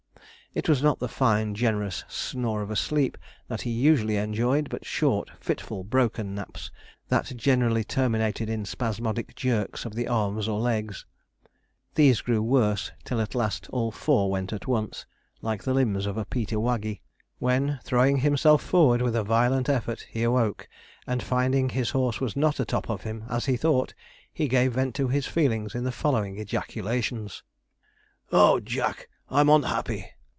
[0.53, 3.17] It was not the fine generous snore of a sleep
[3.47, 6.69] that he usually enjoyed, but short, fitful, broken naps,
[7.07, 11.05] that generally terminated in spasmodic jerks of the arms or legs.
[11.95, 15.05] These grew worse, till at last all four went at once,
[15.41, 16.99] like the limbs of a Peter Waggey,
[17.39, 20.67] when, throwing himself forward with a violent effort, he awoke;
[21.07, 23.93] and finding his horse was not a top of him, as he thought,
[24.33, 27.41] he gave vent to his feelings in the following ejaculations:
[28.33, 30.09] 'Oh, Jack, I'm onhappy!'